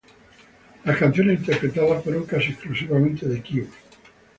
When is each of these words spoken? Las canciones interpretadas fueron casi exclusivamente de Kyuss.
Las 0.83 0.97
canciones 0.97 1.41
interpretadas 1.41 2.03
fueron 2.03 2.25
casi 2.25 2.47
exclusivamente 2.53 3.27
de 3.27 3.39
Kyuss. 3.39 3.69